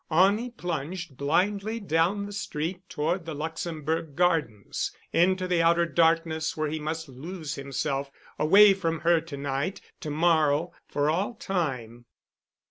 On 0.09 0.39
he 0.39 0.49
plunged 0.49 1.15
blindly 1.15 1.79
down 1.79 2.25
the 2.25 2.31
street 2.31 2.89
toward 2.89 3.27
the 3.27 3.35
Luxembourg 3.35 4.15
Gardens, 4.15 4.89
into 5.13 5.47
the 5.47 5.61
outer 5.61 5.85
darkness 5.85 6.57
where 6.57 6.69
he 6.71 6.79
must 6.79 7.07
lose 7.07 7.53
himself 7.53 8.09
away 8.39 8.73
from 8.73 9.01
her—to 9.01 9.37
night, 9.37 9.79
to 9.99 10.09
morrow,—for 10.09 11.07
all 11.11 11.35
time. 11.35 12.05